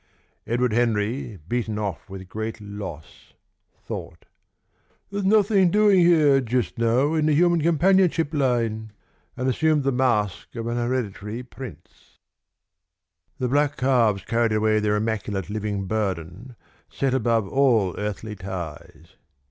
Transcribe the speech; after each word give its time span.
Edward 0.47 0.73
Henry, 0.73 1.37
beaten 1.47 1.77
off 1.77 2.09
with 2.09 2.27
great 2.27 2.59
loss, 2.59 3.33
thought: 3.85 4.25
"There's 5.11 5.23
nothing 5.25 5.69
doing 5.69 5.99
here 5.99 6.41
just 6.41 6.79
now 6.79 7.13
in 7.13 7.27
the 7.27 7.35
human 7.35 7.61
companionship 7.61 8.33
line," 8.33 8.93
and 9.37 9.47
assumed 9.47 9.83
the 9.83 9.91
mask 9.91 10.55
of 10.55 10.65
a 10.65 10.73
hereditary 10.73 11.43
prince. 11.43 12.17
The 13.37 13.47
black 13.47 13.77
calves 13.77 14.25
carried 14.25 14.53
away 14.53 14.79
their 14.79 14.95
immaculate 14.95 15.51
living 15.51 15.85
burden, 15.85 16.55
set 16.89 17.13
above 17.13 17.47
all 17.47 17.93
earthly 17.95 18.35
ties. 18.35 19.17